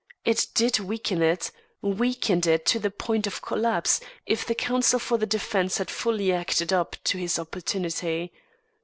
[0.25, 1.51] It did weaken it
[1.83, 6.33] weakened it to the point of collapse, if the counsel for the defence had fully
[6.33, 8.33] acted up to his opportunity.